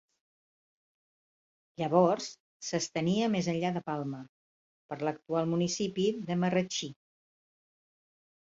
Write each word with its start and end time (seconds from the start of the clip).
Llavors 1.81 2.29
s'estenia 2.69 3.27
més 3.35 3.49
enllà 3.53 3.71
de 3.77 3.83
Palma, 3.91 4.23
per 4.93 4.99
l'actual 5.05 5.53
municipi 5.53 6.07
de 6.31 6.39
Marratxí. 6.47 6.91